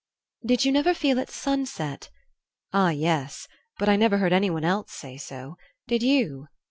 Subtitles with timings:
[0.43, 2.09] "Did you never feel at sunset"
[2.73, 5.57] "Ah, yes; but I never heard anyone else say so.
[5.87, 6.47] Did you?"